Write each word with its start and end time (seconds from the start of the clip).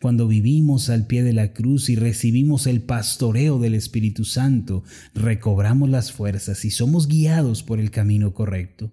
Cuando 0.00 0.28
vivimos 0.28 0.88
al 0.88 1.06
pie 1.06 1.22
de 1.22 1.34
la 1.34 1.52
cruz 1.52 1.90
y 1.90 1.94
recibimos 1.94 2.66
el 2.66 2.80
pastoreo 2.80 3.58
del 3.58 3.74
Espíritu 3.74 4.24
Santo, 4.24 4.82
recobramos 5.12 5.90
las 5.90 6.10
fuerzas 6.10 6.64
y 6.64 6.70
somos 6.70 7.06
guiados 7.06 7.62
por 7.62 7.78
el 7.78 7.90
camino 7.90 8.32
correcto. 8.32 8.92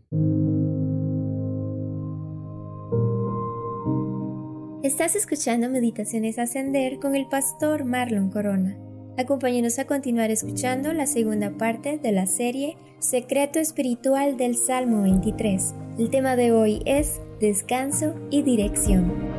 Estás 4.83 5.15
escuchando 5.15 5.69
Meditaciones 5.69 6.37
Ascender 6.39 6.99
con 6.99 7.15
el 7.15 7.27
pastor 7.29 7.85
Marlon 7.85 8.29
Corona. 8.29 8.77
Acompáñenos 9.17 9.79
a 9.79 9.87
continuar 9.87 10.29
escuchando 10.29 10.91
la 10.91 11.07
segunda 11.07 11.57
parte 11.57 11.97
de 11.97 12.11
la 12.11 12.27
serie 12.27 12.75
Secreto 12.99 13.59
Espiritual 13.59 14.35
del 14.35 14.57
Salmo 14.57 15.03
23. 15.03 15.73
El 15.99 16.09
tema 16.09 16.35
de 16.35 16.51
hoy 16.51 16.81
es 16.85 17.21
Descanso 17.39 18.13
y 18.29 18.41
Dirección. 18.41 19.36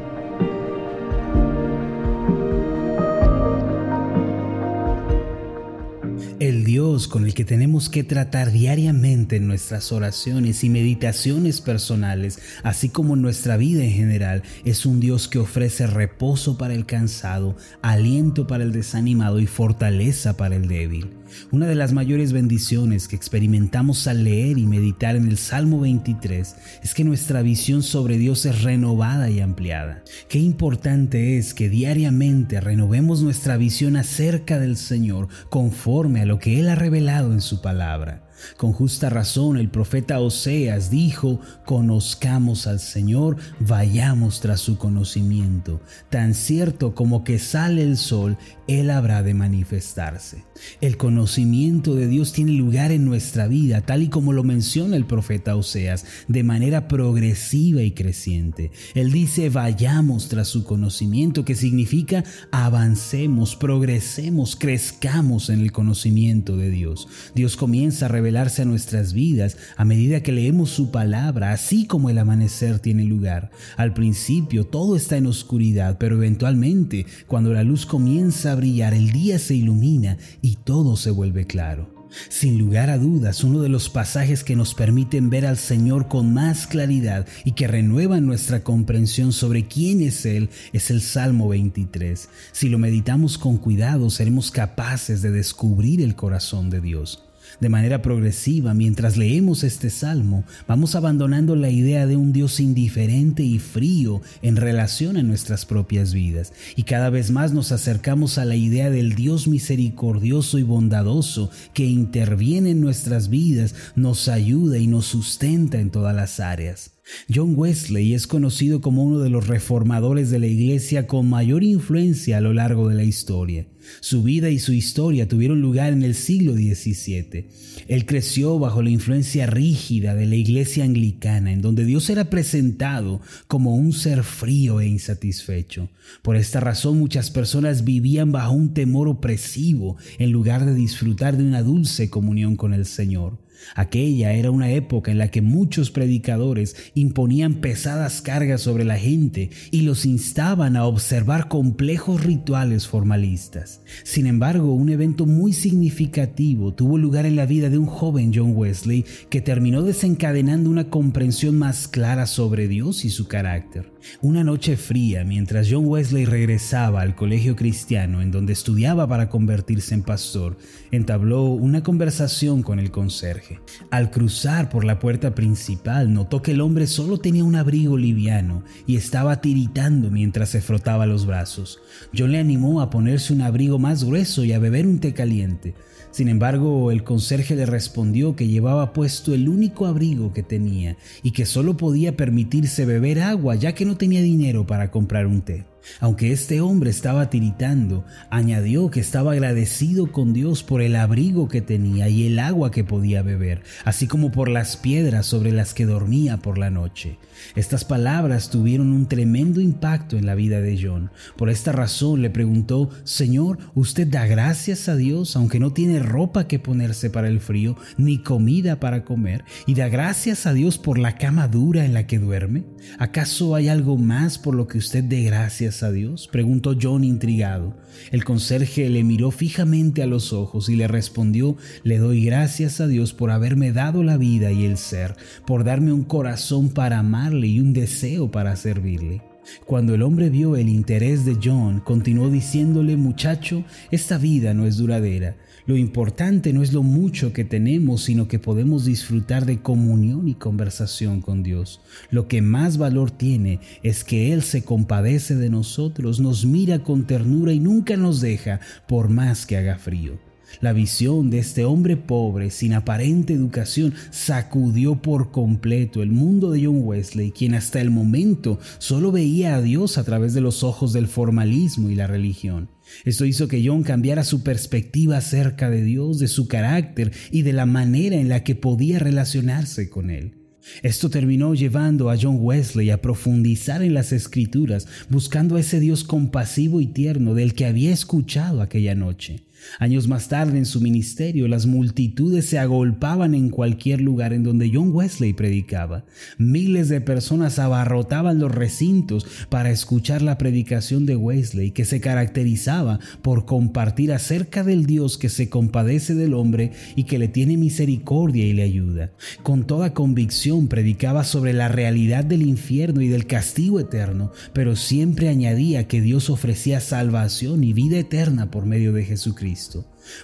Con 7.10 7.24
el 7.24 7.32
que 7.32 7.44
tenemos 7.44 7.88
que 7.88 8.04
tratar 8.04 8.52
diariamente 8.52 9.36
en 9.36 9.46
nuestras 9.46 9.92
oraciones 9.92 10.62
y 10.62 10.68
meditaciones 10.68 11.62
personales, 11.62 12.38
así 12.62 12.90
como 12.90 13.14
en 13.14 13.22
nuestra 13.22 13.56
vida 13.56 13.82
en 13.82 13.92
general, 13.92 14.42
es 14.64 14.84
un 14.84 15.00
Dios 15.00 15.26
que 15.26 15.38
ofrece 15.38 15.86
reposo 15.86 16.58
para 16.58 16.74
el 16.74 16.84
cansado, 16.84 17.56
aliento 17.80 18.46
para 18.46 18.64
el 18.64 18.72
desanimado 18.72 19.40
y 19.40 19.46
fortaleza 19.46 20.36
para 20.36 20.56
el 20.56 20.68
débil. 20.68 21.08
Una 21.50 21.66
de 21.66 21.74
las 21.74 21.92
mayores 21.92 22.32
bendiciones 22.32 23.08
que 23.08 23.16
experimentamos 23.16 24.06
al 24.06 24.24
leer 24.24 24.58
y 24.58 24.66
meditar 24.66 25.16
en 25.16 25.28
el 25.28 25.38
Salmo 25.38 25.80
23 25.80 26.56
es 26.82 26.94
que 26.94 27.04
nuestra 27.04 27.42
visión 27.42 27.82
sobre 27.82 28.18
Dios 28.18 28.46
es 28.46 28.62
renovada 28.62 29.30
y 29.30 29.40
ampliada. 29.40 30.02
Qué 30.28 30.38
importante 30.38 31.38
es 31.38 31.54
que 31.54 31.68
diariamente 31.68 32.60
renovemos 32.60 33.22
nuestra 33.22 33.56
visión 33.56 33.96
acerca 33.96 34.58
del 34.58 34.76
Señor 34.76 35.28
conforme 35.48 36.20
a 36.20 36.26
lo 36.26 36.38
que 36.38 36.60
Él 36.60 36.68
ha 36.68 36.74
revelado 36.74 37.32
en 37.32 37.40
su 37.40 37.60
palabra. 37.60 38.27
Con 38.56 38.72
justa 38.72 39.10
razón 39.10 39.56
el 39.56 39.68
profeta 39.68 40.20
Oseas 40.20 40.90
dijo, 40.90 41.40
conozcamos 41.64 42.66
al 42.66 42.80
Señor, 42.80 43.36
vayamos 43.60 44.40
tras 44.40 44.60
su 44.60 44.78
conocimiento. 44.78 45.80
Tan 46.10 46.34
cierto 46.34 46.94
como 46.94 47.24
que 47.24 47.38
sale 47.38 47.82
el 47.82 47.96
sol, 47.96 48.36
Él 48.66 48.90
habrá 48.90 49.22
de 49.22 49.34
manifestarse. 49.34 50.44
El 50.80 50.96
conocimiento 50.96 51.94
de 51.94 52.06
Dios 52.06 52.32
tiene 52.32 52.52
lugar 52.52 52.90
en 52.92 53.04
nuestra 53.04 53.46
vida, 53.46 53.80
tal 53.82 54.02
y 54.02 54.08
como 54.08 54.32
lo 54.32 54.44
menciona 54.44 54.96
el 54.96 55.06
profeta 55.06 55.56
Oseas, 55.56 56.04
de 56.28 56.42
manera 56.42 56.88
progresiva 56.88 57.82
y 57.82 57.92
creciente. 57.92 58.70
Él 58.94 59.12
dice, 59.12 59.50
vayamos 59.50 60.28
tras 60.28 60.48
su 60.48 60.64
conocimiento, 60.64 61.44
que 61.44 61.54
significa 61.54 62.24
avancemos, 62.50 63.56
progresemos, 63.56 64.56
crezcamos 64.56 65.50
en 65.50 65.60
el 65.60 65.72
conocimiento 65.72 66.56
de 66.56 66.70
Dios. 66.70 67.08
Dios 67.34 67.56
comienza 67.56 68.06
a 68.06 68.08
revelar 68.08 68.27
a 68.36 68.64
nuestras 68.64 69.14
vidas 69.14 69.56
a 69.76 69.84
medida 69.84 70.22
que 70.22 70.32
leemos 70.32 70.70
su 70.70 70.90
palabra, 70.90 71.52
así 71.52 71.86
como 71.86 72.10
el 72.10 72.18
amanecer 72.18 72.78
tiene 72.78 73.04
lugar. 73.04 73.50
Al 73.76 73.94
principio 73.94 74.64
todo 74.64 74.96
está 74.96 75.16
en 75.16 75.26
oscuridad, 75.26 75.96
pero 75.98 76.16
eventualmente, 76.16 77.06
cuando 77.26 77.52
la 77.52 77.64
luz 77.64 77.86
comienza 77.86 78.52
a 78.52 78.54
brillar, 78.54 78.94
el 78.94 79.12
día 79.12 79.38
se 79.38 79.54
ilumina 79.54 80.18
y 80.42 80.56
todo 80.56 80.96
se 80.96 81.10
vuelve 81.10 81.46
claro. 81.46 81.98
Sin 82.28 82.58
lugar 82.58 82.90
a 82.90 82.98
dudas, 82.98 83.44
uno 83.44 83.60
de 83.60 83.68
los 83.68 83.88
pasajes 83.88 84.44
que 84.44 84.56
nos 84.56 84.74
permiten 84.74 85.30
ver 85.30 85.46
al 85.46 85.58
Señor 85.58 86.08
con 86.08 86.32
más 86.32 86.66
claridad 86.66 87.26
y 87.44 87.52
que 87.52 87.68
renuevan 87.68 88.26
nuestra 88.26 88.62
comprensión 88.62 89.32
sobre 89.32 89.66
quién 89.66 90.00
es 90.00 90.24
Él 90.24 90.48
es 90.72 90.90
el 90.90 91.02
Salmo 91.02 91.48
23. 91.48 92.28
Si 92.52 92.68
lo 92.68 92.78
meditamos 92.78 93.36
con 93.36 93.58
cuidado, 93.58 94.10
seremos 94.10 94.50
capaces 94.50 95.22
de 95.22 95.30
descubrir 95.30 96.00
el 96.00 96.14
corazón 96.14 96.70
de 96.70 96.80
Dios. 96.80 97.27
De 97.60 97.68
manera 97.68 98.02
progresiva, 98.02 98.74
mientras 98.74 99.16
leemos 99.16 99.64
este 99.64 99.90
salmo, 99.90 100.44
vamos 100.66 100.94
abandonando 100.94 101.56
la 101.56 101.70
idea 101.70 102.06
de 102.06 102.16
un 102.16 102.32
Dios 102.32 102.60
indiferente 102.60 103.42
y 103.42 103.58
frío 103.58 104.20
en 104.42 104.56
relación 104.56 105.16
a 105.16 105.22
nuestras 105.22 105.66
propias 105.66 106.12
vidas, 106.12 106.52
y 106.76 106.84
cada 106.84 107.10
vez 107.10 107.30
más 107.30 107.52
nos 107.52 107.72
acercamos 107.72 108.38
a 108.38 108.44
la 108.44 108.56
idea 108.56 108.90
del 108.90 109.14
Dios 109.14 109.48
misericordioso 109.48 110.58
y 110.58 110.62
bondadoso 110.62 111.50
que 111.74 111.86
interviene 111.86 112.70
en 112.70 112.80
nuestras 112.80 113.28
vidas, 113.28 113.74
nos 113.96 114.28
ayuda 114.28 114.78
y 114.78 114.86
nos 114.86 115.06
sustenta 115.06 115.78
en 115.80 115.90
todas 115.90 116.14
las 116.14 116.40
áreas. 116.40 116.97
John 117.32 117.54
Wesley 117.56 118.14
es 118.14 118.26
conocido 118.26 118.80
como 118.80 119.04
uno 119.04 119.20
de 119.20 119.30
los 119.30 119.46
reformadores 119.46 120.30
de 120.30 120.38
la 120.38 120.46
Iglesia 120.46 121.06
con 121.06 121.28
mayor 121.28 121.62
influencia 121.62 122.38
a 122.38 122.40
lo 122.40 122.52
largo 122.52 122.88
de 122.88 122.94
la 122.94 123.04
historia. 123.04 123.66
Su 124.00 124.22
vida 124.22 124.50
y 124.50 124.58
su 124.58 124.72
historia 124.72 125.28
tuvieron 125.28 125.60
lugar 125.60 125.92
en 125.92 126.02
el 126.02 126.14
siglo 126.14 126.52
XVII. 126.52 127.46
Él 127.88 128.06
creció 128.06 128.58
bajo 128.58 128.82
la 128.82 128.90
influencia 128.90 129.46
rígida 129.46 130.14
de 130.14 130.26
la 130.26 130.34
Iglesia 130.34 130.84
anglicana, 130.84 131.52
en 131.52 131.62
donde 131.62 131.84
Dios 131.84 132.10
era 132.10 132.28
presentado 132.28 133.20
como 133.46 133.74
un 133.76 133.92
ser 133.92 134.24
frío 134.24 134.80
e 134.80 134.86
insatisfecho. 134.86 135.88
Por 136.22 136.36
esta 136.36 136.60
razón 136.60 136.98
muchas 136.98 137.30
personas 137.30 137.84
vivían 137.84 138.32
bajo 138.32 138.52
un 138.52 138.74
temor 138.74 139.08
opresivo 139.08 139.96
en 140.18 140.32
lugar 140.32 140.66
de 140.66 140.74
disfrutar 140.74 141.36
de 141.36 141.44
una 141.44 141.62
dulce 141.62 142.10
comunión 142.10 142.56
con 142.56 142.74
el 142.74 142.84
Señor. 142.84 143.38
Aquella 143.74 144.32
era 144.32 144.50
una 144.50 144.70
época 144.70 145.10
en 145.10 145.18
la 145.18 145.30
que 145.30 145.42
muchos 145.42 145.90
predicadores 145.90 146.76
imponían 146.94 147.56
pesadas 147.56 148.22
cargas 148.22 148.60
sobre 148.60 148.84
la 148.84 148.98
gente 148.98 149.50
y 149.70 149.82
los 149.82 150.06
instaban 150.06 150.76
a 150.76 150.84
observar 150.84 151.48
complejos 151.48 152.24
rituales 152.24 152.86
formalistas. 152.86 153.82
Sin 154.04 154.26
embargo, 154.26 154.72
un 154.72 154.88
evento 154.88 155.26
muy 155.26 155.52
significativo 155.52 156.74
tuvo 156.74 156.98
lugar 156.98 157.26
en 157.26 157.36
la 157.36 157.46
vida 157.46 157.70
de 157.70 157.78
un 157.78 157.86
joven 157.86 158.32
John 158.34 158.52
Wesley 158.54 159.04
que 159.30 159.40
terminó 159.40 159.82
desencadenando 159.82 160.70
una 160.70 160.90
comprensión 160.90 161.56
más 161.56 161.88
clara 161.88 162.26
sobre 162.26 162.68
Dios 162.68 163.04
y 163.04 163.10
su 163.10 163.28
carácter. 163.28 163.97
Una 164.20 164.44
noche 164.44 164.76
fría, 164.76 165.24
mientras 165.24 165.68
John 165.70 165.86
Wesley 165.86 166.24
regresaba 166.24 167.00
al 167.00 167.14
colegio 167.14 167.56
cristiano 167.56 168.22
en 168.22 168.30
donde 168.30 168.52
estudiaba 168.52 169.06
para 169.06 169.28
convertirse 169.28 169.94
en 169.94 170.02
pastor, 170.02 170.56
entabló 170.90 171.44
una 171.44 171.82
conversación 171.82 172.62
con 172.62 172.78
el 172.78 172.90
conserje. 172.90 173.60
Al 173.90 174.10
cruzar 174.10 174.68
por 174.68 174.84
la 174.84 174.98
puerta 174.98 175.34
principal, 175.34 176.12
notó 176.12 176.42
que 176.42 176.52
el 176.52 176.60
hombre 176.60 176.86
solo 176.86 177.18
tenía 177.18 177.44
un 177.44 177.56
abrigo 177.56 177.96
liviano 177.96 178.62
y 178.86 178.96
estaba 178.96 179.40
tiritando 179.40 180.10
mientras 180.10 180.50
se 180.50 180.60
frotaba 180.60 181.06
los 181.06 181.26
brazos. 181.26 181.80
John 182.16 182.32
le 182.32 182.38
animó 182.38 182.80
a 182.80 182.90
ponerse 182.90 183.32
un 183.32 183.42
abrigo 183.42 183.78
más 183.78 184.04
grueso 184.04 184.44
y 184.44 184.52
a 184.52 184.58
beber 184.58 184.86
un 184.86 184.98
té 184.98 185.14
caliente. 185.14 185.74
Sin 186.18 186.28
embargo, 186.28 186.90
el 186.90 187.04
conserje 187.04 187.54
le 187.54 187.64
respondió 187.64 188.34
que 188.34 188.48
llevaba 188.48 188.92
puesto 188.92 189.34
el 189.34 189.48
único 189.48 189.86
abrigo 189.86 190.32
que 190.32 190.42
tenía 190.42 190.96
y 191.22 191.30
que 191.30 191.46
solo 191.46 191.76
podía 191.76 192.16
permitirse 192.16 192.84
beber 192.84 193.20
agua 193.20 193.54
ya 193.54 193.76
que 193.76 193.84
no 193.84 193.96
tenía 193.96 194.20
dinero 194.20 194.66
para 194.66 194.90
comprar 194.90 195.28
un 195.28 195.42
té. 195.42 195.67
Aunque 196.00 196.32
este 196.32 196.60
hombre 196.60 196.90
estaba 196.90 197.30
tiritando, 197.30 198.04
añadió 198.30 198.90
que 198.90 199.00
estaba 199.00 199.32
agradecido 199.32 200.12
con 200.12 200.32
Dios 200.32 200.62
por 200.62 200.82
el 200.82 200.96
abrigo 200.96 201.48
que 201.48 201.60
tenía 201.60 202.08
y 202.08 202.26
el 202.26 202.38
agua 202.38 202.70
que 202.70 202.84
podía 202.84 203.22
beber, 203.22 203.62
así 203.84 204.06
como 204.06 204.30
por 204.30 204.48
las 204.48 204.76
piedras 204.76 205.26
sobre 205.26 205.52
las 205.52 205.74
que 205.74 205.86
dormía 205.86 206.38
por 206.38 206.58
la 206.58 206.70
noche. 206.70 207.18
Estas 207.54 207.84
palabras 207.84 208.50
tuvieron 208.50 208.92
un 208.92 209.06
tremendo 209.06 209.60
impacto 209.60 210.16
en 210.16 210.26
la 210.26 210.34
vida 210.34 210.60
de 210.60 210.78
John. 210.80 211.10
Por 211.36 211.50
esta 211.50 211.72
razón 211.72 212.22
le 212.22 212.30
preguntó, 212.30 212.90
Señor, 213.04 213.58
¿usted 213.74 214.06
da 214.06 214.26
gracias 214.26 214.88
a 214.88 214.96
Dios 214.96 215.36
aunque 215.36 215.60
no 215.60 215.72
tiene 215.72 215.98
ropa 216.00 216.48
que 216.48 216.58
ponerse 216.58 217.10
para 217.10 217.28
el 217.28 217.40
frío 217.40 217.76
ni 217.96 218.18
comida 218.18 218.80
para 218.80 219.04
comer? 219.04 219.44
¿Y 219.66 219.74
da 219.74 219.88
gracias 219.88 220.46
a 220.46 220.52
Dios 220.52 220.78
por 220.78 220.98
la 220.98 221.16
cama 221.16 221.48
dura 221.48 221.84
en 221.84 221.94
la 221.94 222.06
que 222.06 222.18
duerme? 222.18 222.64
¿Acaso 222.98 223.54
hay 223.54 223.68
algo 223.68 223.96
más 223.96 224.38
por 224.38 224.54
lo 224.54 224.66
que 224.66 224.78
usted 224.78 225.04
dé 225.04 225.22
gracias 225.22 225.77
a 225.82 225.92
Dios? 225.92 226.28
preguntó 226.30 226.76
John 226.80 227.04
intrigado. 227.04 227.74
El 228.10 228.24
conserje 228.24 228.88
le 228.88 229.04
miró 229.04 229.30
fijamente 229.30 230.02
a 230.02 230.06
los 230.06 230.32
ojos 230.32 230.68
y 230.68 230.76
le 230.76 230.88
respondió, 230.88 231.56
le 231.82 231.98
doy 231.98 232.24
gracias 232.24 232.80
a 232.80 232.86
Dios 232.86 233.12
por 233.12 233.30
haberme 233.30 233.72
dado 233.72 234.02
la 234.02 234.16
vida 234.16 234.52
y 234.52 234.64
el 234.64 234.76
ser, 234.76 235.16
por 235.46 235.64
darme 235.64 235.92
un 235.92 236.04
corazón 236.04 236.70
para 236.70 236.98
amar 236.98 237.32
y 237.32 237.60
un 237.60 237.72
deseo 237.72 238.30
para 238.30 238.56
servirle. 238.56 239.27
Cuando 239.66 239.94
el 239.94 240.02
hombre 240.02 240.30
vio 240.30 240.56
el 240.56 240.68
interés 240.68 241.24
de 241.24 241.38
John, 241.42 241.80
continuó 241.80 242.30
diciéndole, 242.30 242.96
muchacho, 242.96 243.64
esta 243.90 244.18
vida 244.18 244.54
no 244.54 244.66
es 244.66 244.76
duradera. 244.76 245.36
Lo 245.66 245.76
importante 245.76 246.54
no 246.54 246.62
es 246.62 246.72
lo 246.72 246.82
mucho 246.82 247.34
que 247.34 247.44
tenemos, 247.44 248.04
sino 248.04 248.26
que 248.26 248.38
podemos 248.38 248.86
disfrutar 248.86 249.44
de 249.44 249.60
comunión 249.60 250.26
y 250.26 250.34
conversación 250.34 251.20
con 251.20 251.42
Dios. 251.42 251.82
Lo 252.10 252.26
que 252.26 252.40
más 252.40 252.78
valor 252.78 253.10
tiene 253.10 253.60
es 253.82 254.02
que 254.02 254.32
Él 254.32 254.42
se 254.42 254.62
compadece 254.62 255.34
de 255.34 255.50
nosotros, 255.50 256.20
nos 256.20 256.46
mira 256.46 256.82
con 256.82 257.06
ternura 257.06 257.52
y 257.52 257.60
nunca 257.60 257.98
nos 257.98 258.22
deja 258.22 258.60
por 258.86 259.10
más 259.10 259.44
que 259.44 259.58
haga 259.58 259.76
frío. 259.76 260.27
La 260.60 260.72
visión 260.72 261.30
de 261.30 261.38
este 261.38 261.64
hombre 261.64 261.96
pobre, 261.96 262.50
sin 262.50 262.72
aparente 262.72 263.32
educación, 263.32 263.94
sacudió 264.10 265.00
por 265.00 265.30
completo 265.30 266.02
el 266.02 266.10
mundo 266.10 266.50
de 266.50 266.64
John 266.64 266.80
Wesley, 266.82 267.30
quien 267.30 267.54
hasta 267.54 267.80
el 267.80 267.90
momento 267.90 268.58
solo 268.78 269.12
veía 269.12 269.54
a 269.54 269.62
Dios 269.62 269.98
a 269.98 270.04
través 270.04 270.34
de 270.34 270.40
los 270.40 270.64
ojos 270.64 270.92
del 270.92 271.06
formalismo 271.06 271.90
y 271.90 271.94
la 271.94 272.06
religión. 272.06 272.70
Esto 273.04 273.24
hizo 273.24 273.48
que 273.48 273.62
John 273.64 273.82
cambiara 273.82 274.24
su 274.24 274.42
perspectiva 274.42 275.18
acerca 275.18 275.70
de 275.70 275.82
Dios, 275.82 276.18
de 276.18 276.28
su 276.28 276.48
carácter 276.48 277.12
y 277.30 277.42
de 277.42 277.52
la 277.52 277.66
manera 277.66 278.16
en 278.16 278.28
la 278.28 278.42
que 278.42 278.54
podía 278.54 278.98
relacionarse 278.98 279.88
con 279.88 280.10
Él. 280.10 280.34
Esto 280.82 281.08
terminó 281.08 281.54
llevando 281.54 282.10
a 282.10 282.16
John 282.20 282.38
Wesley 282.40 282.90
a 282.90 283.00
profundizar 283.00 283.82
en 283.82 283.94
las 283.94 284.12
escrituras, 284.12 284.86
buscando 285.08 285.56
a 285.56 285.60
ese 285.60 285.80
Dios 285.80 286.04
compasivo 286.04 286.80
y 286.80 286.86
tierno 286.86 287.34
del 287.34 287.54
que 287.54 287.66
había 287.66 287.92
escuchado 287.92 288.60
aquella 288.60 288.94
noche. 288.94 289.47
Años 289.78 290.08
más 290.08 290.28
tarde 290.28 290.58
en 290.58 290.66
su 290.66 290.80
ministerio, 290.80 291.48
las 291.48 291.66
multitudes 291.66 292.46
se 292.46 292.58
agolpaban 292.58 293.34
en 293.34 293.50
cualquier 293.50 294.00
lugar 294.00 294.32
en 294.32 294.42
donde 294.42 294.70
John 294.72 294.90
Wesley 294.92 295.32
predicaba. 295.32 296.04
Miles 296.38 296.88
de 296.88 297.00
personas 297.00 297.58
abarrotaban 297.58 298.38
los 298.38 298.54
recintos 298.54 299.26
para 299.48 299.70
escuchar 299.70 300.22
la 300.22 300.38
predicación 300.38 301.06
de 301.06 301.16
Wesley, 301.16 301.70
que 301.70 301.84
se 301.84 302.00
caracterizaba 302.00 302.98
por 303.22 303.44
compartir 303.46 304.12
acerca 304.12 304.64
del 304.64 304.86
Dios 304.86 305.18
que 305.18 305.28
se 305.28 305.48
compadece 305.48 306.14
del 306.14 306.34
hombre 306.34 306.72
y 306.96 307.04
que 307.04 307.18
le 307.18 307.28
tiene 307.28 307.56
misericordia 307.56 308.44
y 308.46 308.52
le 308.52 308.62
ayuda. 308.62 309.12
Con 309.42 309.66
toda 309.66 309.94
convicción 309.94 310.68
predicaba 310.68 311.24
sobre 311.24 311.52
la 311.52 311.68
realidad 311.68 312.24
del 312.24 312.42
infierno 312.42 313.00
y 313.00 313.08
del 313.08 313.26
castigo 313.26 313.80
eterno, 313.80 314.32
pero 314.52 314.76
siempre 314.76 315.28
añadía 315.28 315.86
que 315.88 316.00
Dios 316.00 316.30
ofrecía 316.30 316.80
salvación 316.80 317.64
y 317.64 317.72
vida 317.72 317.98
eterna 317.98 318.50
por 318.50 318.66
medio 318.66 318.92
de 318.92 319.04
Jesucristo. 319.04 319.47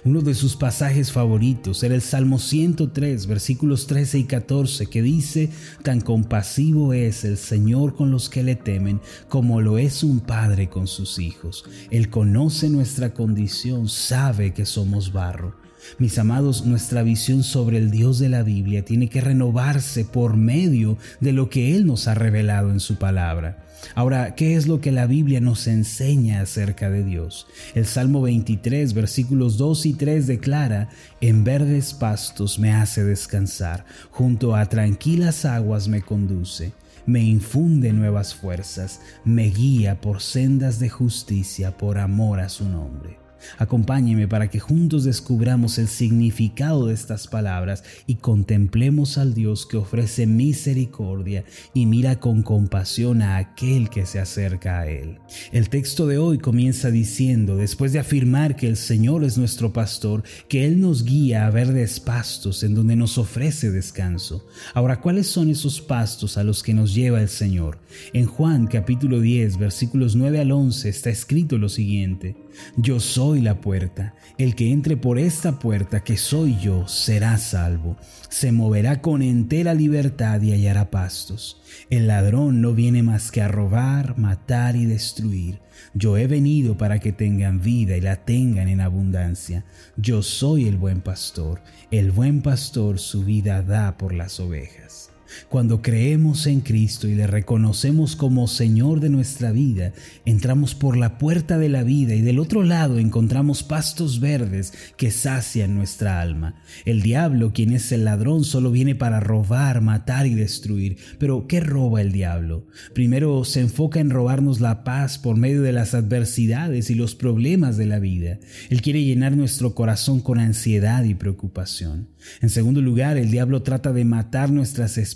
Uno 0.03 0.21
de 0.21 0.33
sus 0.33 0.55
pasajes 0.55 1.11
favoritos 1.11 1.83
era 1.83 1.95
el 1.95 2.01
Salmo 2.01 2.39
103, 2.39 3.27
versículos 3.27 3.87
13 3.87 4.19
y 4.19 4.23
14, 4.25 4.87
que 4.87 5.01
dice, 5.01 5.49
Tan 5.83 6.01
compasivo 6.01 6.93
es 6.93 7.23
el 7.23 7.37
Señor 7.37 7.95
con 7.95 8.11
los 8.11 8.29
que 8.29 8.43
le 8.43 8.55
temen, 8.55 9.01
como 9.29 9.61
lo 9.61 9.77
es 9.77 10.03
un 10.03 10.19
padre 10.19 10.69
con 10.69 10.87
sus 10.87 11.19
hijos. 11.19 11.65
Él 11.91 12.09
conoce 12.09 12.69
nuestra 12.69 13.13
condición, 13.13 13.87
sabe 13.89 14.53
que 14.53 14.65
somos 14.65 15.11
barro. 15.11 15.64
Mis 15.97 16.17
amados, 16.17 16.65
nuestra 16.65 17.03
visión 17.03 17.43
sobre 17.43 17.77
el 17.77 17.91
Dios 17.91 18.19
de 18.19 18.29
la 18.29 18.43
Biblia 18.43 18.83
tiene 18.83 19.09
que 19.09 19.21
renovarse 19.21 20.05
por 20.05 20.35
medio 20.35 20.97
de 21.19 21.33
lo 21.33 21.49
que 21.49 21.75
Él 21.75 21.85
nos 21.85 22.07
ha 22.07 22.13
revelado 22.13 22.71
en 22.71 22.79
su 22.79 22.95
palabra. 22.95 23.63
Ahora, 23.93 24.35
¿qué 24.35 24.55
es 24.55 24.67
lo 24.67 24.81
que 24.81 24.91
la 24.91 25.05
Biblia 25.05 25.41
nos 25.41 25.67
enseña 25.67 26.41
acerca 26.41 26.89
de 26.89 27.03
Dios? 27.03 27.47
El 27.75 27.85
Salmo 27.85 28.21
23, 28.21 28.93
versículos 28.93 29.57
2 29.57 29.85
y 29.85 29.93
3 29.93 30.27
declara, 30.27 30.89
En 31.21 31.43
verdes 31.43 31.93
pastos 31.93 32.57
me 32.57 32.71
hace 32.73 33.03
descansar, 33.03 33.85
junto 34.09 34.55
a 34.55 34.65
tranquilas 34.65 35.45
aguas 35.45 35.87
me 35.87 36.01
conduce 36.01 36.73
me 37.05 37.21
infunde 37.21 37.93
nuevas 37.93 38.33
fuerzas, 38.33 38.99
me 39.23 39.49
guía 39.49 40.01
por 40.01 40.21
sendas 40.21 40.79
de 40.79 40.89
justicia 40.89 41.77
por 41.77 41.99
amor 41.99 42.39
a 42.39 42.49
su 42.49 42.67
nombre. 42.67 43.24
Acompáñeme 43.57 44.27
para 44.27 44.49
que 44.49 44.59
juntos 44.59 45.03
descubramos 45.03 45.77
el 45.77 45.87
significado 45.87 46.87
de 46.87 46.93
estas 46.93 47.27
palabras 47.27 47.83
y 48.07 48.15
contemplemos 48.15 49.17
al 49.17 49.33
Dios 49.33 49.65
que 49.65 49.77
ofrece 49.77 50.27
misericordia 50.27 51.43
y 51.73 51.85
mira 51.85 52.19
con 52.19 52.43
compasión 52.43 53.21
a 53.21 53.37
aquel 53.37 53.89
que 53.89 54.05
se 54.05 54.19
acerca 54.19 54.79
a 54.79 54.87
Él. 54.87 55.19
El 55.51 55.69
texto 55.69 56.07
de 56.07 56.17
hoy 56.17 56.37
comienza 56.37 56.91
diciendo, 56.91 57.57
después 57.57 57.93
de 57.93 57.99
afirmar 57.99 58.55
que 58.55 58.67
el 58.67 58.77
Señor 58.77 59.23
es 59.23 59.37
nuestro 59.37 59.73
pastor, 59.73 60.23
que 60.47 60.65
Él 60.65 60.79
nos 60.79 61.03
guía 61.03 61.45
a 61.45 61.51
verdes 61.51 61.99
pastos 61.99 62.63
en 62.63 62.75
donde 62.75 62.95
nos 62.95 63.17
ofrece 63.17 63.71
descanso. 63.71 64.45
Ahora, 64.73 65.01
¿cuáles 65.01 65.27
son 65.27 65.49
esos 65.49 65.81
pastos 65.81 66.37
a 66.37 66.43
los 66.43 66.63
que 66.63 66.73
nos 66.73 66.93
lleva 66.93 67.21
el 67.21 67.29
Señor? 67.29 67.79
En 68.13 68.25
Juan 68.25 68.67
capítulo 68.67 69.19
10 69.19 69.57
versículos 69.57 70.15
9 70.15 70.39
al 70.39 70.51
11 70.51 70.89
está 70.89 71.09
escrito 71.09 71.57
lo 71.57 71.69
siguiente, 71.69 72.35
Yo 72.77 72.99
soy 72.99 73.41
la 73.41 73.61
puerta. 73.61 74.13
El 74.37 74.55
que 74.55 74.71
entre 74.71 74.97
por 74.97 75.19
esta 75.19 75.59
puerta, 75.59 76.03
que 76.03 76.17
soy 76.17 76.57
yo, 76.59 76.87
será 76.87 77.37
salvo. 77.37 77.97
Se 78.29 78.51
moverá 78.51 79.01
con 79.01 79.21
entera 79.21 79.73
libertad 79.73 80.41
y 80.41 80.51
hallará 80.51 80.91
pastos. 80.91 81.61
El 81.89 82.07
ladrón 82.07 82.61
no 82.61 82.73
viene 82.73 83.03
más 83.03 83.31
que 83.31 83.41
a 83.41 83.47
robar, 83.47 84.17
matar 84.17 84.75
y 84.75 84.85
destruir. 84.85 85.59
Yo 85.93 86.17
he 86.17 86.27
venido 86.27 86.77
para 86.77 86.99
que 86.99 87.11
tengan 87.11 87.61
vida 87.61 87.97
y 87.97 88.01
la 88.01 88.17
tengan 88.25 88.67
en 88.67 88.81
abundancia. 88.81 89.65
Yo 89.97 90.21
soy 90.21 90.67
el 90.67 90.77
buen 90.77 91.01
pastor. 91.01 91.61
El 91.91 92.11
buen 92.11 92.41
pastor 92.41 92.99
su 92.99 93.23
vida 93.23 93.61
da 93.61 93.97
por 93.97 94.13
las 94.13 94.39
ovejas. 94.39 95.14
Cuando 95.49 95.81
creemos 95.81 96.47
en 96.47 96.61
Cristo 96.61 97.07
y 97.07 97.15
le 97.15 97.27
reconocemos 97.27 98.15
como 98.15 98.47
Señor 98.47 98.99
de 98.99 99.09
nuestra 99.09 99.51
vida, 99.51 99.93
entramos 100.25 100.75
por 100.75 100.97
la 100.97 101.17
puerta 101.17 101.57
de 101.57 101.69
la 101.69 101.83
vida 101.83 102.15
y 102.15 102.21
del 102.21 102.39
otro 102.39 102.63
lado 102.63 102.99
encontramos 102.99 103.63
pastos 103.63 104.19
verdes 104.19 104.73
que 104.97 105.11
sacian 105.11 105.75
nuestra 105.75 106.21
alma. 106.21 106.61
El 106.85 107.01
diablo, 107.01 107.53
quien 107.53 107.71
es 107.71 107.91
el 107.91 108.05
ladrón, 108.05 108.43
solo 108.43 108.71
viene 108.71 108.95
para 108.95 109.19
robar, 109.19 109.81
matar 109.81 110.27
y 110.27 110.35
destruir. 110.35 110.97
Pero 111.19 111.47
¿qué 111.47 111.59
roba 111.59 112.01
el 112.01 112.11
diablo? 112.11 112.67
Primero 112.93 113.43
se 113.45 113.61
enfoca 113.61 113.99
en 113.99 114.09
robarnos 114.09 114.61
la 114.61 114.83
paz 114.83 115.17
por 115.17 115.37
medio 115.37 115.61
de 115.61 115.73
las 115.73 115.93
adversidades 115.93 116.89
y 116.89 116.95
los 116.95 117.15
problemas 117.15 117.77
de 117.77 117.85
la 117.85 117.99
vida. 117.99 118.39
Él 118.69 118.81
quiere 118.81 119.03
llenar 119.03 119.35
nuestro 119.35 119.75
corazón 119.75 120.21
con 120.21 120.39
ansiedad 120.39 121.03
y 121.03 121.15
preocupación. 121.15 122.09
En 122.41 122.49
segundo 122.49 122.81
lugar, 122.81 123.17
el 123.17 123.31
diablo 123.31 123.61
trata 123.61 123.93
de 123.93 124.05
matar 124.05 124.51
nuestras 124.51 124.97
esperanzas 124.97 125.14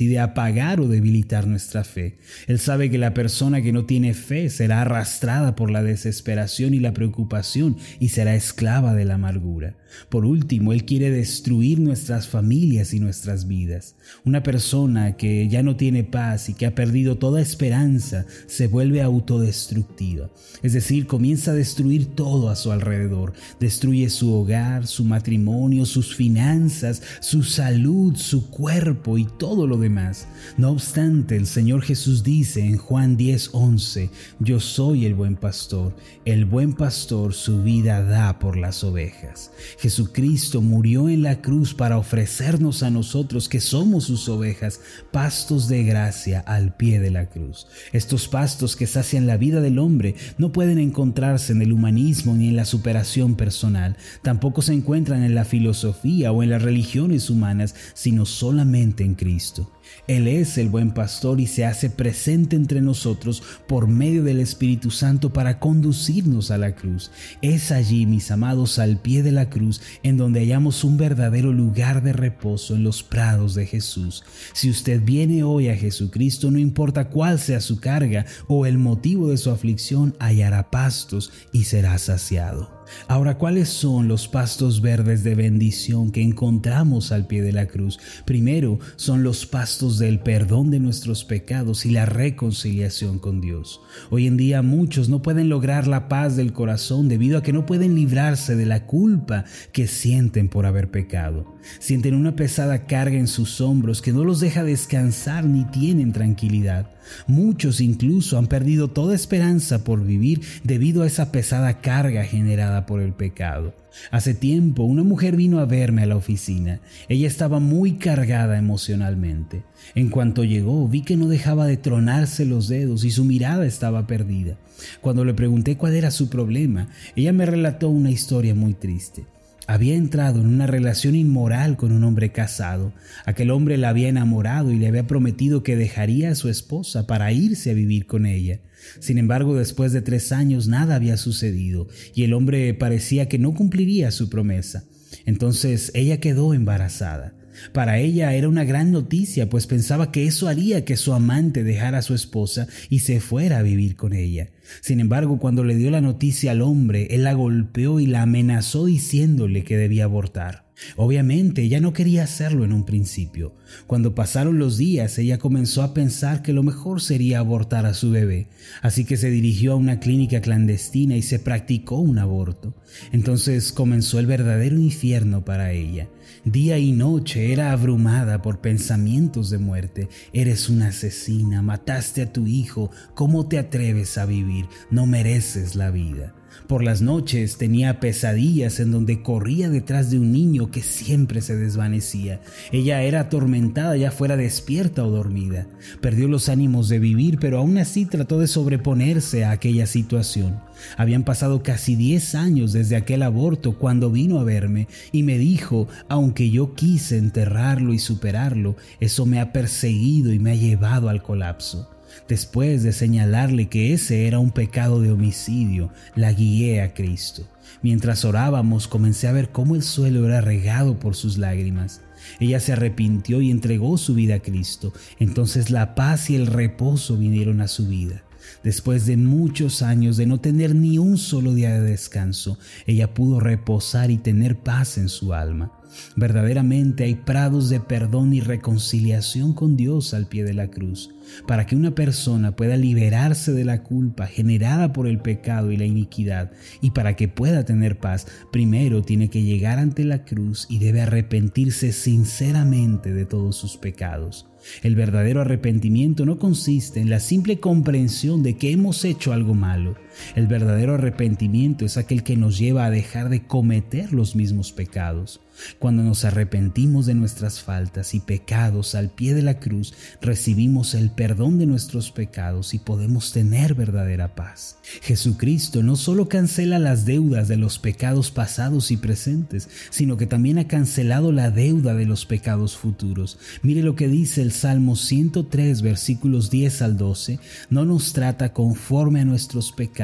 y 0.00 0.06
de 0.06 0.18
apagar 0.18 0.80
o 0.80 0.88
debilitar 0.88 1.46
nuestra 1.46 1.84
fe. 1.84 2.18
Él 2.46 2.58
sabe 2.58 2.90
que 2.90 2.98
la 2.98 3.14
persona 3.14 3.62
que 3.62 3.72
no 3.72 3.84
tiene 3.84 4.14
fe 4.14 4.50
será 4.50 4.82
arrastrada 4.82 5.56
por 5.56 5.70
la 5.70 5.82
desesperación 5.82 6.74
y 6.74 6.80
la 6.80 6.92
preocupación 6.92 7.76
y 7.98 8.08
será 8.08 8.34
esclava 8.34 8.94
de 8.94 9.04
la 9.04 9.14
amargura. 9.14 9.76
Por 10.08 10.24
último, 10.24 10.72
Él 10.72 10.84
quiere 10.84 11.10
destruir 11.10 11.80
nuestras 11.80 12.28
familias 12.28 12.94
y 12.94 13.00
nuestras 13.00 13.46
vidas. 13.46 13.94
Una 14.24 14.42
persona 14.42 15.16
que 15.16 15.48
ya 15.48 15.62
no 15.62 15.76
tiene 15.76 16.04
paz 16.04 16.48
y 16.48 16.54
que 16.54 16.66
ha 16.66 16.74
perdido 16.74 17.18
toda 17.18 17.40
esperanza 17.40 18.26
se 18.46 18.68
vuelve 18.68 19.02
autodestructiva. 19.02 20.30
Es 20.62 20.72
decir, 20.72 21.06
comienza 21.06 21.50
a 21.50 21.54
destruir 21.54 22.06
todo 22.14 22.48
a 22.48 22.56
su 22.56 22.72
alrededor. 22.72 23.32
Destruye 23.60 24.08
su 24.10 24.32
hogar, 24.32 24.86
su 24.86 25.04
matrimonio, 25.04 25.84
sus 25.84 26.14
finanzas, 26.14 27.02
su 27.20 27.42
salud, 27.42 28.16
su 28.16 28.50
cuerpo 28.50 29.18
todo 29.26 29.66
lo 29.66 29.76
demás. 29.76 30.26
No 30.56 30.70
obstante, 30.70 31.36
el 31.36 31.46
Señor 31.46 31.82
Jesús 31.82 32.22
dice 32.22 32.60
en 32.60 32.76
Juan 32.76 33.16
10:11, 33.16 34.10
Yo 34.38 34.60
soy 34.60 35.06
el 35.06 35.14
buen 35.14 35.36
pastor. 35.36 35.94
El 36.24 36.44
buen 36.44 36.72
pastor 36.72 37.34
su 37.34 37.62
vida 37.62 38.02
da 38.02 38.38
por 38.38 38.56
las 38.56 38.84
ovejas. 38.84 39.50
Jesucristo 39.78 40.60
murió 40.60 41.08
en 41.08 41.22
la 41.22 41.40
cruz 41.40 41.74
para 41.74 41.98
ofrecernos 41.98 42.82
a 42.82 42.90
nosotros 42.90 43.48
que 43.48 43.60
somos 43.60 44.04
sus 44.04 44.28
ovejas, 44.28 44.80
pastos 45.10 45.68
de 45.68 45.84
gracia 45.84 46.40
al 46.40 46.76
pie 46.76 47.00
de 47.00 47.10
la 47.10 47.26
cruz. 47.26 47.66
Estos 47.92 48.28
pastos 48.28 48.76
que 48.76 48.86
sacian 48.86 49.26
la 49.26 49.36
vida 49.36 49.60
del 49.60 49.78
hombre 49.78 50.14
no 50.38 50.52
pueden 50.52 50.78
encontrarse 50.78 51.52
en 51.52 51.62
el 51.62 51.72
humanismo 51.72 52.34
ni 52.34 52.48
en 52.48 52.56
la 52.56 52.64
superación 52.64 53.34
personal, 53.34 53.96
tampoco 54.22 54.62
se 54.62 54.72
encuentran 54.72 55.22
en 55.22 55.34
la 55.34 55.44
filosofía 55.44 56.32
o 56.32 56.42
en 56.42 56.50
las 56.50 56.62
religiones 56.62 57.30
humanas, 57.30 57.74
sino 57.94 58.26
solamente 58.26 59.04
en 59.04 59.11
Cristo. 59.14 59.70
Él 60.06 60.26
es 60.26 60.58
el 60.58 60.68
buen 60.68 60.92
pastor 60.92 61.40
y 61.40 61.46
se 61.46 61.64
hace 61.64 61.90
presente 61.90 62.56
entre 62.56 62.80
nosotros 62.80 63.42
por 63.66 63.86
medio 63.86 64.22
del 64.22 64.40
Espíritu 64.40 64.90
Santo 64.90 65.32
para 65.32 65.58
conducirnos 65.58 66.50
a 66.50 66.58
la 66.58 66.74
cruz. 66.74 67.10
Es 67.40 67.70
allí, 67.70 68.06
mis 68.06 68.30
amados, 68.30 68.78
al 68.78 68.98
pie 68.98 69.22
de 69.22 69.32
la 69.32 69.50
cruz, 69.50 69.80
en 70.02 70.16
donde 70.16 70.40
hallamos 70.40 70.84
un 70.84 70.96
verdadero 70.96 71.52
lugar 71.52 72.02
de 72.02 72.12
reposo 72.12 72.74
en 72.74 72.84
los 72.84 73.02
prados 73.02 73.54
de 73.54 73.66
Jesús. 73.66 74.24
Si 74.52 74.70
usted 74.70 75.02
viene 75.02 75.42
hoy 75.42 75.68
a 75.68 75.76
Jesucristo, 75.76 76.50
no 76.50 76.58
importa 76.58 77.08
cuál 77.08 77.38
sea 77.38 77.60
su 77.60 77.80
carga 77.80 78.26
o 78.48 78.66
el 78.66 78.78
motivo 78.78 79.28
de 79.28 79.36
su 79.36 79.50
aflicción, 79.50 80.14
hallará 80.18 80.70
pastos 80.70 81.32
y 81.52 81.64
será 81.64 81.98
saciado. 81.98 82.81
Ahora, 83.08 83.38
¿cuáles 83.38 83.68
son 83.68 84.08
los 84.08 84.28
pastos 84.28 84.80
verdes 84.80 85.24
de 85.24 85.34
bendición 85.34 86.10
que 86.10 86.22
encontramos 86.22 87.12
al 87.12 87.26
pie 87.26 87.42
de 87.42 87.52
la 87.52 87.66
cruz? 87.66 87.98
Primero, 88.24 88.78
son 88.96 89.22
los 89.22 89.46
pastos 89.46 89.98
del 89.98 90.20
perdón 90.20 90.70
de 90.70 90.80
nuestros 90.80 91.24
pecados 91.24 91.86
y 91.86 91.90
la 91.90 92.06
reconciliación 92.06 93.18
con 93.18 93.40
Dios. 93.40 93.80
Hoy 94.10 94.26
en 94.26 94.36
día 94.36 94.62
muchos 94.62 95.08
no 95.08 95.22
pueden 95.22 95.48
lograr 95.48 95.86
la 95.86 96.08
paz 96.08 96.36
del 96.36 96.52
corazón 96.52 97.08
debido 97.08 97.38
a 97.38 97.42
que 97.42 97.52
no 97.52 97.66
pueden 97.66 97.94
librarse 97.94 98.56
de 98.56 98.66
la 98.66 98.86
culpa 98.86 99.44
que 99.72 99.86
sienten 99.86 100.48
por 100.48 100.66
haber 100.66 100.90
pecado. 100.90 101.54
Sienten 101.78 102.14
una 102.14 102.36
pesada 102.36 102.86
carga 102.86 103.16
en 103.16 103.28
sus 103.28 103.60
hombros 103.60 104.02
que 104.02 104.12
no 104.12 104.24
los 104.24 104.40
deja 104.40 104.64
descansar 104.64 105.44
ni 105.44 105.64
tienen 105.64 106.12
tranquilidad. 106.12 106.90
Muchos 107.26 107.80
incluso 107.80 108.38
han 108.38 108.46
perdido 108.46 108.88
toda 108.88 109.14
esperanza 109.14 109.84
por 109.84 110.04
vivir 110.04 110.40
debido 110.64 111.02
a 111.02 111.06
esa 111.06 111.32
pesada 111.32 111.80
carga 111.80 112.24
generada 112.24 112.86
por 112.86 113.00
el 113.00 113.12
pecado. 113.12 113.74
Hace 114.10 114.34
tiempo 114.34 114.84
una 114.84 115.02
mujer 115.02 115.36
vino 115.36 115.58
a 115.58 115.66
verme 115.66 116.02
a 116.02 116.06
la 116.06 116.16
oficina. 116.16 116.80
Ella 117.08 117.28
estaba 117.28 117.60
muy 117.60 117.92
cargada 117.94 118.58
emocionalmente. 118.58 119.64
En 119.94 120.08
cuanto 120.08 120.44
llegó 120.44 120.88
vi 120.88 121.02
que 121.02 121.16
no 121.16 121.28
dejaba 121.28 121.66
de 121.66 121.76
tronarse 121.76 122.44
los 122.44 122.68
dedos 122.68 123.04
y 123.04 123.10
su 123.10 123.24
mirada 123.24 123.66
estaba 123.66 124.06
perdida. 124.06 124.56
Cuando 125.00 125.24
le 125.24 125.34
pregunté 125.34 125.76
cuál 125.76 125.94
era 125.94 126.10
su 126.10 126.28
problema, 126.28 126.88
ella 127.16 127.32
me 127.32 127.46
relató 127.46 127.88
una 127.88 128.10
historia 128.10 128.54
muy 128.54 128.74
triste. 128.74 129.26
Había 129.72 129.94
entrado 129.94 130.42
en 130.42 130.48
una 130.48 130.66
relación 130.66 131.14
inmoral 131.14 131.78
con 131.78 131.92
un 131.92 132.04
hombre 132.04 132.30
casado. 132.30 132.92
Aquel 133.24 133.50
hombre 133.50 133.78
la 133.78 133.88
había 133.88 134.10
enamorado 134.10 134.70
y 134.70 134.78
le 134.78 134.86
había 134.86 135.06
prometido 135.06 135.62
que 135.62 135.76
dejaría 135.76 136.30
a 136.30 136.34
su 136.34 136.50
esposa 136.50 137.06
para 137.06 137.32
irse 137.32 137.70
a 137.70 137.72
vivir 137.72 138.04
con 138.04 138.26
ella. 138.26 138.60
Sin 139.00 139.16
embargo, 139.16 139.56
después 139.56 139.92
de 139.92 140.02
tres 140.02 140.30
años 140.30 140.68
nada 140.68 140.94
había 140.94 141.16
sucedido 141.16 141.88
y 142.14 142.24
el 142.24 142.34
hombre 142.34 142.74
parecía 142.74 143.30
que 143.30 143.38
no 143.38 143.54
cumpliría 143.54 144.10
su 144.10 144.28
promesa. 144.28 144.84
Entonces 145.24 145.90
ella 145.94 146.20
quedó 146.20 146.52
embarazada. 146.52 147.32
Para 147.72 147.98
ella 147.98 148.34
era 148.34 148.48
una 148.48 148.64
gran 148.64 148.92
noticia, 148.92 149.48
pues 149.48 149.66
pensaba 149.66 150.10
que 150.10 150.26
eso 150.26 150.48
haría 150.48 150.84
que 150.84 150.96
su 150.96 151.12
amante 151.12 151.64
dejara 151.64 151.98
a 151.98 152.02
su 152.02 152.14
esposa 152.14 152.66
y 152.88 153.00
se 153.00 153.20
fuera 153.20 153.58
a 153.58 153.62
vivir 153.62 153.96
con 153.96 154.12
ella. 154.12 154.50
Sin 154.80 155.00
embargo, 155.00 155.38
cuando 155.38 155.64
le 155.64 155.76
dio 155.76 155.90
la 155.90 156.00
noticia 156.00 156.52
al 156.52 156.62
hombre, 156.62 157.08
él 157.10 157.24
la 157.24 157.34
golpeó 157.34 158.00
y 158.00 158.06
la 158.06 158.22
amenazó 158.22 158.86
diciéndole 158.86 159.64
que 159.64 159.76
debía 159.76 160.04
abortar. 160.04 160.71
Obviamente 160.96 161.62
ella 161.62 161.80
no 161.80 161.92
quería 161.92 162.24
hacerlo 162.24 162.64
en 162.64 162.72
un 162.72 162.84
principio. 162.84 163.54
Cuando 163.86 164.14
pasaron 164.14 164.58
los 164.58 164.78
días 164.78 165.18
ella 165.18 165.38
comenzó 165.38 165.82
a 165.82 165.94
pensar 165.94 166.42
que 166.42 166.52
lo 166.52 166.62
mejor 166.62 167.00
sería 167.00 167.38
abortar 167.38 167.86
a 167.86 167.94
su 167.94 168.10
bebé, 168.10 168.48
así 168.82 169.04
que 169.04 169.16
se 169.16 169.30
dirigió 169.30 169.72
a 169.72 169.76
una 169.76 170.00
clínica 170.00 170.40
clandestina 170.40 171.16
y 171.16 171.22
se 171.22 171.38
practicó 171.38 171.96
un 171.96 172.18
aborto. 172.18 172.74
Entonces 173.12 173.72
comenzó 173.72 174.18
el 174.18 174.26
verdadero 174.26 174.78
infierno 174.78 175.44
para 175.44 175.72
ella. 175.72 176.08
Día 176.44 176.78
y 176.78 176.92
noche 176.92 177.52
era 177.52 177.72
abrumada 177.72 178.42
por 178.42 178.60
pensamientos 178.60 179.50
de 179.50 179.58
muerte. 179.58 180.08
Eres 180.32 180.68
una 180.68 180.88
asesina, 180.88 181.62
mataste 181.62 182.22
a 182.22 182.32
tu 182.32 182.46
hijo, 182.46 182.90
¿cómo 183.14 183.46
te 183.46 183.58
atreves 183.58 184.18
a 184.18 184.26
vivir? 184.26 184.66
No 184.90 185.06
mereces 185.06 185.76
la 185.76 185.90
vida. 185.90 186.34
Por 186.66 186.82
las 186.82 187.02
noches 187.02 187.56
tenía 187.56 188.00
pesadillas 188.00 188.80
en 188.80 188.90
donde 188.90 189.22
corría 189.22 189.70
detrás 189.70 190.10
de 190.10 190.18
un 190.18 190.32
niño 190.32 190.70
que 190.70 190.82
siempre 190.82 191.40
se 191.40 191.56
desvanecía. 191.56 192.40
Ella 192.70 193.02
era 193.02 193.20
atormentada 193.20 193.96
ya 193.96 194.10
fuera 194.10 194.36
despierta 194.36 195.04
o 195.04 195.10
dormida. 195.10 195.66
Perdió 196.00 196.28
los 196.28 196.48
ánimos 196.48 196.88
de 196.88 196.98
vivir, 196.98 197.38
pero 197.38 197.58
aún 197.58 197.78
así 197.78 198.06
trató 198.06 198.38
de 198.38 198.46
sobreponerse 198.46 199.44
a 199.44 199.50
aquella 199.50 199.86
situación. 199.86 200.60
Habían 200.96 201.24
pasado 201.24 201.62
casi 201.62 201.96
10 201.96 202.34
años 202.34 202.72
desde 202.72 202.96
aquel 202.96 203.22
aborto 203.22 203.78
cuando 203.78 204.10
vino 204.10 204.40
a 204.40 204.44
verme 204.44 204.88
y 205.12 205.22
me 205.22 205.38
dijo, 205.38 205.88
aunque 206.08 206.50
yo 206.50 206.74
quise 206.74 207.18
enterrarlo 207.18 207.92
y 207.92 207.98
superarlo, 207.98 208.76
eso 209.00 209.26
me 209.26 209.40
ha 209.40 209.52
perseguido 209.52 210.32
y 210.32 210.38
me 210.38 210.52
ha 210.52 210.54
llevado 210.54 211.08
al 211.08 211.22
colapso. 211.22 211.88
Después 212.28 212.82
de 212.82 212.92
señalarle 212.92 213.68
que 213.68 213.92
ese 213.92 214.26
era 214.26 214.38
un 214.38 214.50
pecado 214.50 215.00
de 215.00 215.12
homicidio, 215.12 215.90
la 216.14 216.32
guié 216.32 216.82
a 216.82 216.94
Cristo. 216.94 217.48
Mientras 217.82 218.24
orábamos 218.24 218.88
comencé 218.88 219.28
a 219.28 219.32
ver 219.32 219.50
cómo 219.50 219.74
el 219.74 219.82
suelo 219.82 220.26
era 220.26 220.40
regado 220.40 220.98
por 220.98 221.14
sus 221.14 221.38
lágrimas. 221.38 222.00
Ella 222.38 222.60
se 222.60 222.72
arrepintió 222.72 223.40
y 223.40 223.50
entregó 223.50 223.98
su 223.98 224.14
vida 224.14 224.36
a 224.36 224.40
Cristo. 224.40 224.92
Entonces 225.18 225.70
la 225.70 225.94
paz 225.94 226.30
y 226.30 226.36
el 226.36 226.46
reposo 226.46 227.16
vinieron 227.16 227.60
a 227.60 227.68
su 227.68 227.88
vida. 227.88 228.22
Después 228.62 229.06
de 229.06 229.16
muchos 229.16 229.82
años 229.82 230.16
de 230.16 230.26
no 230.26 230.40
tener 230.40 230.74
ni 230.74 230.98
un 230.98 231.18
solo 231.18 231.54
día 231.54 231.72
de 231.74 231.80
descanso, 231.80 232.58
ella 232.86 233.14
pudo 233.14 233.40
reposar 233.40 234.10
y 234.10 234.18
tener 234.18 234.58
paz 234.58 234.98
en 234.98 235.08
su 235.08 235.34
alma. 235.34 235.72
Verdaderamente 236.16 237.04
hay 237.04 237.14
prados 237.14 237.68
de 237.68 237.80
perdón 237.80 238.32
y 238.32 238.40
reconciliación 238.40 239.52
con 239.52 239.76
Dios 239.76 240.14
al 240.14 240.26
pie 240.26 240.44
de 240.44 240.54
la 240.54 240.68
cruz. 240.68 241.10
Para 241.46 241.66
que 241.66 241.76
una 241.76 241.94
persona 241.94 242.56
pueda 242.56 242.76
liberarse 242.76 243.52
de 243.52 243.64
la 243.64 243.82
culpa 243.82 244.26
generada 244.26 244.92
por 244.92 245.06
el 245.06 245.18
pecado 245.18 245.70
y 245.70 245.76
la 245.76 245.84
iniquidad 245.84 246.52
y 246.80 246.90
para 246.90 247.16
que 247.16 247.28
pueda 247.28 247.64
tener 247.64 247.98
paz, 247.98 248.26
primero 248.50 249.02
tiene 249.02 249.28
que 249.28 249.42
llegar 249.42 249.78
ante 249.78 250.04
la 250.04 250.24
cruz 250.24 250.66
y 250.68 250.78
debe 250.78 251.02
arrepentirse 251.02 251.92
sinceramente 251.92 253.12
de 253.12 253.24
todos 253.24 253.56
sus 253.56 253.76
pecados. 253.76 254.46
El 254.82 254.94
verdadero 254.94 255.40
arrepentimiento 255.40 256.26
no 256.26 256.38
consiste 256.38 257.00
en 257.00 257.10
la 257.10 257.20
simple 257.20 257.60
comprensión 257.60 258.42
de 258.42 258.56
que 258.56 258.72
hemos 258.72 259.04
hecho 259.04 259.32
algo 259.32 259.54
malo. 259.54 259.96
El 260.34 260.46
verdadero 260.46 260.94
arrepentimiento 260.94 261.84
es 261.84 261.96
aquel 261.96 262.22
que 262.22 262.36
nos 262.36 262.58
lleva 262.58 262.84
a 262.84 262.90
dejar 262.90 263.28
de 263.28 263.46
cometer 263.46 264.12
los 264.12 264.36
mismos 264.36 264.72
pecados. 264.72 265.40
Cuando 265.78 266.02
nos 266.02 266.24
arrepentimos 266.24 267.06
de 267.06 267.14
nuestras 267.14 267.60
faltas 267.60 268.14
y 268.14 268.20
pecados 268.20 268.94
al 268.94 269.10
pie 269.10 269.34
de 269.34 269.42
la 269.42 269.60
cruz, 269.60 269.94
recibimos 270.20 270.94
el 270.94 271.10
perdón 271.10 271.58
de 271.58 271.66
nuestros 271.66 272.10
pecados 272.10 272.74
y 272.74 272.78
podemos 272.78 273.32
tener 273.32 273.74
verdadera 273.74 274.34
paz. 274.34 274.78
Jesucristo 275.02 275.82
no 275.82 275.96
solo 275.96 276.28
cancela 276.28 276.78
las 276.78 277.04
deudas 277.04 277.48
de 277.48 277.56
los 277.56 277.78
pecados 277.78 278.30
pasados 278.30 278.90
y 278.90 278.96
presentes, 278.96 279.68
sino 279.90 280.16
que 280.16 280.26
también 280.26 280.58
ha 280.58 280.66
cancelado 280.66 281.32
la 281.32 281.50
deuda 281.50 281.94
de 281.94 282.06
los 282.06 282.24
pecados 282.26 282.76
futuros. 282.76 283.38
Mire 283.62 283.82
lo 283.82 283.94
que 283.94 284.08
dice 284.08 284.42
el 284.42 284.52
Salmo 284.52 284.96
103 284.96 285.82
versículos 285.82 286.50
10 286.50 286.82
al 286.82 286.96
12, 286.96 287.38
no 287.70 287.84
nos 287.84 288.12
trata 288.12 288.52
conforme 288.52 289.20
a 289.20 289.24
nuestros 289.24 289.72
pecados, 289.72 290.01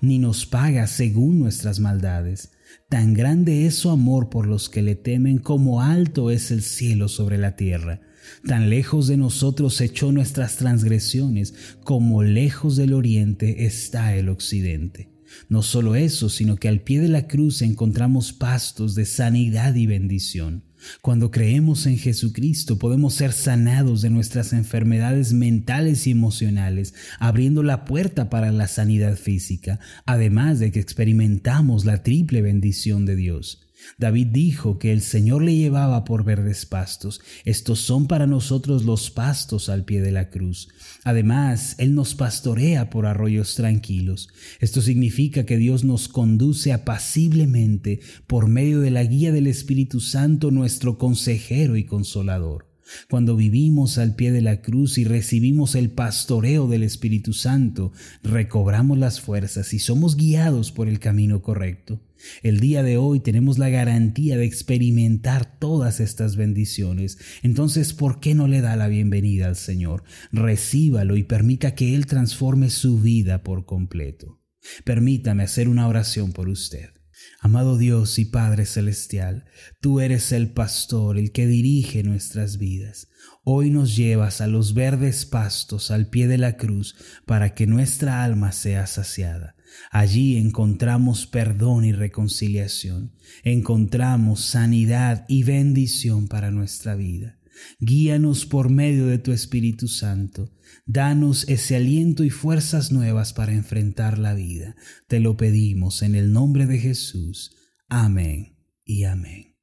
ni 0.00 0.18
nos 0.18 0.46
paga 0.46 0.86
según 0.86 1.38
nuestras 1.38 1.80
maldades 1.80 2.50
Tan 2.88 3.12
grande 3.12 3.66
es 3.66 3.74
su 3.74 3.90
amor 3.90 4.30
por 4.30 4.46
los 4.46 4.68
que 4.68 4.82
le 4.82 4.94
temen 4.94 5.38
como 5.38 5.82
alto 5.82 6.30
es 6.30 6.50
el 6.50 6.62
cielo 6.62 7.08
sobre 7.08 7.36
la 7.36 7.54
tierra. 7.54 8.00
Tan 8.46 8.70
lejos 8.70 9.08
de 9.08 9.16
nosotros 9.16 9.80
echó 9.80 10.12
nuestras 10.12 10.56
transgresiones 10.56 11.54
como 11.84 12.22
lejos 12.22 12.76
del 12.76 12.94
oriente 12.94 13.66
está 13.66 14.14
el 14.16 14.28
occidente. 14.28 15.10
No 15.48 15.62
solo 15.62 15.96
eso, 15.96 16.28
sino 16.30 16.56
que 16.56 16.68
al 16.68 16.80
pie 16.80 17.00
de 17.00 17.08
la 17.08 17.26
cruz 17.26 17.60
encontramos 17.60 18.32
pastos 18.32 18.94
de 18.94 19.04
sanidad 19.04 19.74
y 19.74 19.86
bendición. 19.86 20.64
Cuando 21.00 21.30
creemos 21.30 21.86
en 21.86 21.98
Jesucristo 21.98 22.78
podemos 22.78 23.14
ser 23.14 23.32
sanados 23.32 24.02
de 24.02 24.10
nuestras 24.10 24.52
enfermedades 24.52 25.32
mentales 25.32 26.06
y 26.06 26.10
emocionales, 26.10 26.94
abriendo 27.18 27.62
la 27.62 27.84
puerta 27.84 28.30
para 28.30 28.52
la 28.52 28.68
sanidad 28.68 29.16
física, 29.16 29.78
además 30.06 30.58
de 30.58 30.72
que 30.72 30.80
experimentamos 30.80 31.84
la 31.84 32.02
triple 32.02 32.42
bendición 32.42 33.06
de 33.06 33.16
Dios. 33.16 33.67
David 33.98 34.28
dijo 34.28 34.78
que 34.78 34.92
el 34.92 35.02
Señor 35.02 35.42
le 35.42 35.56
llevaba 35.56 36.04
por 36.04 36.24
verdes 36.24 36.66
pastos. 36.66 37.20
Estos 37.44 37.80
son 37.80 38.06
para 38.06 38.26
nosotros 38.26 38.84
los 38.84 39.10
pastos 39.10 39.68
al 39.68 39.84
pie 39.84 40.00
de 40.00 40.12
la 40.12 40.30
cruz. 40.30 40.68
Además, 41.04 41.74
Él 41.78 41.94
nos 41.94 42.14
pastorea 42.14 42.90
por 42.90 43.06
arroyos 43.06 43.54
tranquilos. 43.54 44.28
Esto 44.60 44.82
significa 44.82 45.46
que 45.46 45.56
Dios 45.56 45.84
nos 45.84 46.08
conduce 46.08 46.72
apaciblemente 46.72 48.00
por 48.26 48.48
medio 48.48 48.80
de 48.80 48.90
la 48.90 49.04
guía 49.04 49.32
del 49.32 49.46
Espíritu 49.46 50.00
Santo, 50.00 50.50
nuestro 50.50 50.98
consejero 50.98 51.76
y 51.76 51.84
consolador. 51.84 52.67
Cuando 53.08 53.36
vivimos 53.36 53.98
al 53.98 54.14
pie 54.14 54.32
de 54.32 54.40
la 54.40 54.60
cruz 54.60 54.98
y 54.98 55.04
recibimos 55.04 55.74
el 55.74 55.90
pastoreo 55.90 56.68
del 56.68 56.82
Espíritu 56.82 57.32
Santo, 57.32 57.92
recobramos 58.22 58.98
las 58.98 59.20
fuerzas 59.20 59.72
y 59.74 59.78
somos 59.78 60.16
guiados 60.16 60.72
por 60.72 60.88
el 60.88 60.98
camino 60.98 61.42
correcto. 61.42 62.00
El 62.42 62.60
día 62.60 62.82
de 62.82 62.96
hoy 62.96 63.20
tenemos 63.20 63.58
la 63.58 63.68
garantía 63.68 64.36
de 64.36 64.44
experimentar 64.44 65.58
todas 65.58 66.00
estas 66.00 66.36
bendiciones. 66.36 67.18
Entonces, 67.42 67.92
¿por 67.92 68.20
qué 68.20 68.34
no 68.34 68.48
le 68.48 68.60
da 68.60 68.76
la 68.76 68.88
bienvenida 68.88 69.46
al 69.46 69.56
Señor? 69.56 70.02
Recíbalo 70.32 71.16
y 71.16 71.22
permita 71.22 71.74
que 71.74 71.94
Él 71.94 72.06
transforme 72.06 72.70
su 72.70 72.98
vida 73.00 73.42
por 73.42 73.66
completo. 73.66 74.40
Permítame 74.84 75.44
hacer 75.44 75.68
una 75.68 75.86
oración 75.86 76.32
por 76.32 76.48
usted. 76.48 76.97
Amado 77.40 77.78
Dios 77.78 78.18
y 78.18 78.24
Padre 78.24 78.66
Celestial, 78.66 79.44
tú 79.80 80.00
eres 80.00 80.32
el 80.32 80.50
pastor, 80.52 81.16
el 81.18 81.30
que 81.30 81.46
dirige 81.46 82.02
nuestras 82.02 82.58
vidas. 82.58 83.08
Hoy 83.44 83.70
nos 83.70 83.94
llevas 83.94 84.40
a 84.40 84.48
los 84.48 84.74
verdes 84.74 85.24
pastos 85.24 85.92
al 85.92 86.08
pie 86.08 86.26
de 86.26 86.36
la 86.36 86.56
cruz 86.56 86.96
para 87.26 87.54
que 87.54 87.68
nuestra 87.68 88.24
alma 88.24 88.50
sea 88.50 88.88
saciada. 88.88 89.54
Allí 89.92 90.36
encontramos 90.36 91.26
perdón 91.26 91.84
y 91.84 91.92
reconciliación, 91.92 93.12
encontramos 93.44 94.40
sanidad 94.40 95.24
y 95.28 95.44
bendición 95.44 96.26
para 96.26 96.50
nuestra 96.50 96.96
vida. 96.96 97.37
Guíanos 97.80 98.46
por 98.46 98.70
medio 98.70 99.06
de 99.06 99.18
tu 99.18 99.32
Espíritu 99.32 99.88
Santo. 99.88 100.52
Danos 100.86 101.48
ese 101.48 101.76
aliento 101.76 102.24
y 102.24 102.30
fuerzas 102.30 102.92
nuevas 102.92 103.32
para 103.32 103.52
enfrentar 103.52 104.18
la 104.18 104.34
vida. 104.34 104.76
Te 105.06 105.20
lo 105.20 105.36
pedimos 105.36 106.02
en 106.02 106.14
el 106.14 106.32
nombre 106.32 106.66
de 106.66 106.78
Jesús. 106.78 107.54
Amén 107.88 108.58
y 108.84 109.04
amén. 109.04 109.56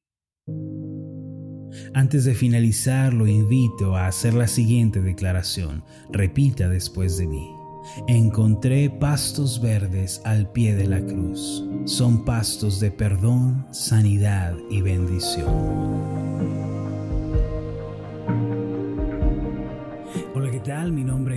Antes 1.94 2.26
de 2.26 2.36
finalizar, 2.36 3.14
lo 3.14 3.28
invito 3.28 3.96
a 3.96 4.08
hacer 4.08 4.34
la 4.34 4.48
siguiente 4.48 5.02
declaración. 5.02 5.84
Repita 6.12 6.70
después 6.70 7.18
de 7.18 7.28
mí. 7.28 7.50
Encontré 8.08 8.90
pastos 8.90 9.62
verdes 9.62 10.22
al 10.26 10.52
pie 10.52 10.76
de 10.76 10.88
la 10.88 11.02
cruz. 11.06 11.64
Son 11.86 12.26
pastos 12.26 12.80
de 12.80 12.92
perdón, 12.92 13.68
sanidad 13.72 14.56
y 14.70 14.82
bendición. 14.82 16.65